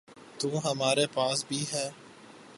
[0.39, 1.89] تو ہمارے پاس بھی ہے۔